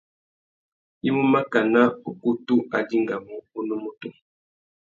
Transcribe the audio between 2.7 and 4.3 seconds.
a dingamú unúmútú.